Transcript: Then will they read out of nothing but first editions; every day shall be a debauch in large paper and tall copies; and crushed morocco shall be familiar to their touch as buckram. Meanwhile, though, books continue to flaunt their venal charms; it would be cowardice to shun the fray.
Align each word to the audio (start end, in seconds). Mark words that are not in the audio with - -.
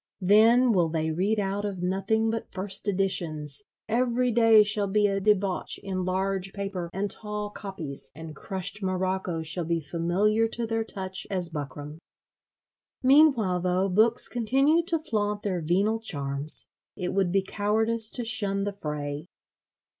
Then 0.21 0.71
will 0.71 0.89
they 0.89 1.11
read 1.11 1.39
out 1.39 1.63
of 1.63 1.83
nothing 1.83 2.31
but 2.31 2.51
first 2.51 2.87
editions; 2.87 3.63
every 3.87 4.31
day 4.31 4.63
shall 4.63 4.87
be 4.87 5.05
a 5.05 5.19
debauch 5.19 5.77
in 5.83 6.05
large 6.05 6.53
paper 6.53 6.89
and 6.91 7.11
tall 7.11 7.51
copies; 7.51 8.11
and 8.15 8.35
crushed 8.35 8.81
morocco 8.81 9.43
shall 9.43 9.63
be 9.65 9.79
familiar 9.79 10.47
to 10.47 10.65
their 10.65 10.83
touch 10.83 11.27
as 11.29 11.51
buckram. 11.51 11.99
Meanwhile, 13.03 13.59
though, 13.61 13.89
books 13.89 14.27
continue 14.27 14.83
to 14.87 14.97
flaunt 14.97 15.43
their 15.43 15.61
venal 15.61 15.99
charms; 15.99 16.67
it 16.97 17.09
would 17.09 17.31
be 17.31 17.43
cowardice 17.43 18.09
to 18.09 18.25
shun 18.25 18.63
the 18.63 18.73
fray. 18.73 19.27